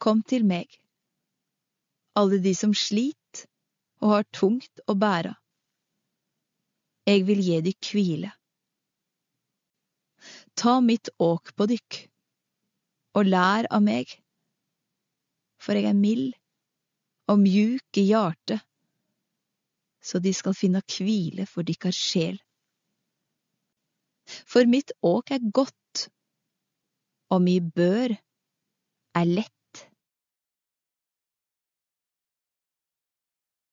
Kom 0.00 0.22
til 0.24 0.46
meg, 0.48 0.70
alle 2.16 2.38
de 2.40 2.54
som 2.56 2.72
slit 2.72 3.44
og 4.00 4.14
har 4.14 4.28
tungt 4.32 4.80
å 4.88 4.96
bære. 4.96 5.34
Jeg 7.10 7.26
vil 7.28 7.42
gi 7.44 7.58
dykk 7.66 7.90
hvile. 7.92 8.30
Ta 10.56 10.78
mitt 10.84 11.12
åk 11.20 11.52
på 11.56 11.68
dykk, 11.68 12.00
og 13.20 13.28
lær 13.28 13.68
av 13.68 13.84
meg, 13.84 14.12
for 15.60 15.76
jeg 15.76 15.90
er 15.90 15.96
mild 15.96 16.32
og 17.28 17.40
mjuk 17.44 18.00
i 18.00 18.08
hjertet, 18.08 18.64
så 20.00 20.20
de 20.24 20.32
skal 20.32 20.56
finne 20.56 20.80
hvile 20.80 21.44
for 21.48 21.66
dykkar 21.66 21.92
sjel. 21.92 22.40
For 24.48 24.64
mitt 24.64 24.92
åk 25.04 25.32
er 25.36 25.44
godt, 25.52 26.08
og 27.30 27.44
mi 27.44 27.60
bør 27.60 28.16
er 28.16 29.26
lett. 29.28 29.59